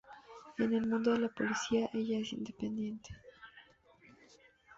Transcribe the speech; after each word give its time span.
En 0.57 0.73
el 0.73 0.87
mundo 0.87 1.13
de 1.13 1.19
la 1.19 1.29
política 1.29 1.87
ella 1.93 2.17
es 2.17 2.33
independiente. 2.33 3.11